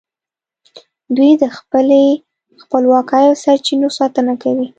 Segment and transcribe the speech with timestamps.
[1.15, 2.01] دوی د خپلې
[2.61, 4.67] خپلواکۍ او سرچینو ساتنه کوي